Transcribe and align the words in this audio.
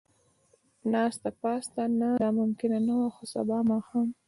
ناسته 0.91 1.29
پاسته، 1.41 1.83
نه 1.99 2.09
دا 2.21 2.27
ممکنه 2.39 2.77
نه 2.87 2.93
وه، 2.99 3.09
خو 3.15 3.23
سبا 3.33 3.57
ماښام. 3.69 4.07